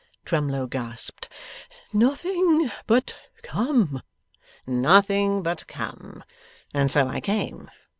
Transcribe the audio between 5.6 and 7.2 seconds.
come. And so I